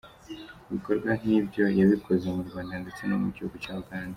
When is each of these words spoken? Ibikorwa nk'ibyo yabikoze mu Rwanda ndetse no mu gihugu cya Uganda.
Ibikorwa 0.67 1.09
nk'ibyo 1.19 1.63
yabikoze 1.79 2.25
mu 2.35 2.41
Rwanda 2.47 2.75
ndetse 2.83 3.01
no 3.05 3.15
mu 3.21 3.27
gihugu 3.35 3.55
cya 3.65 3.73
Uganda. 3.83 4.09